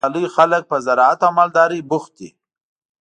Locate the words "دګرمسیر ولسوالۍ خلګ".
0.03-0.63